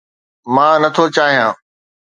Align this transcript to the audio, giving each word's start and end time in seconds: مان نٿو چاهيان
مان 0.53 0.71
نٿو 0.81 1.03
چاهيان 1.15 1.51